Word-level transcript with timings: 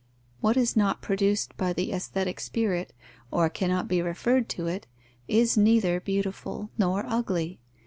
What 0.39 0.57
is 0.57 0.75
not 0.75 1.03
produced 1.03 1.55
by 1.57 1.73
the 1.73 1.93
aesthetic 1.93 2.39
spirit, 2.39 2.91
or 3.29 3.51
cannot 3.51 3.87
be 3.87 4.01
referred 4.01 4.49
to 4.49 4.65
it, 4.65 4.87
is 5.27 5.57
neither 5.57 5.99
beautiful 5.99 6.71
nor 6.75 7.05
ugly. 7.07 7.59